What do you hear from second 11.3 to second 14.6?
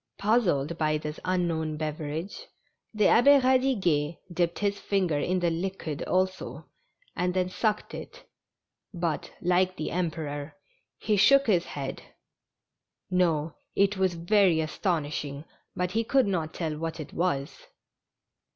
his head; no, it was very